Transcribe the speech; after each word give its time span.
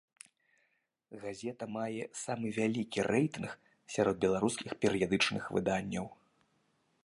Газета 1.25 1.63
мае 1.75 2.03
самы 2.23 2.47
вялікі 2.57 2.99
рэйтынг 3.11 3.51
сярод 3.97 4.15
беларускіх 4.27 4.71
перыядычных 4.87 5.43
выданняў. 5.59 6.05